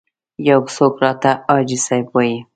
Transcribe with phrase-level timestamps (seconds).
[0.49, 2.37] یو څوک راته حاجي صاحب وایي.